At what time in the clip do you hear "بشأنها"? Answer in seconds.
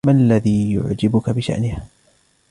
1.29-1.83